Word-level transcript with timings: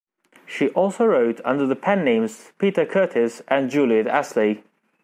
She 0.47 0.69
also 0.69 1.05
wrote 1.05 1.41
under 1.45 1.67
the 1.67 1.75
pen 1.75 2.03
names 2.03 2.53
Peter 2.57 2.87
Curtis 2.87 3.43
and 3.47 3.69
Juliet 3.69 4.07
Astley. 4.07 4.63